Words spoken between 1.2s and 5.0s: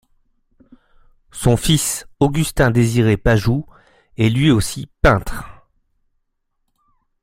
Son fils Augustin-Désiré Pajou est lui aussi